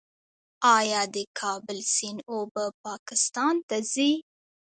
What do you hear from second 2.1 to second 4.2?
اوبه پاکستان ته ځي؟